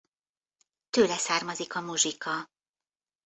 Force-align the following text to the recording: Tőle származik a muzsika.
Tőle 0.89 1.17
származik 1.17 1.75
a 1.75 1.81
muzsika. 1.81 2.47